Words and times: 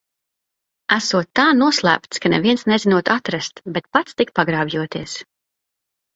Esot 0.95 1.29
tā 1.39 1.45
noslēpts, 1.57 2.21
ka 2.23 2.31
neviens 2.35 2.65
nezinot 2.73 3.13
atrast, 3.17 3.63
bet 3.77 3.93
pats 3.99 4.19
tik 4.23 4.35
pagrābjoties. 4.43 5.17